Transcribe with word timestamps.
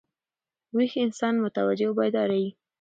ویښ 0.75 0.93
انسان 1.05 1.35
متوجه 1.43 1.85
او 1.87 1.93
بیداره 1.99 2.37
يي. 2.43 2.49